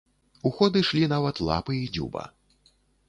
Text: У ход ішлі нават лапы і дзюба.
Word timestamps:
У 0.49 0.51
ход 0.59 0.79
ішлі 0.81 1.03
нават 1.13 1.41
лапы 1.49 1.77
і 1.81 1.85
дзюба. 1.93 2.23